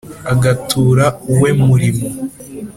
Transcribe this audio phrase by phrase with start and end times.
[0.33, 2.07] Agatura uwe murimo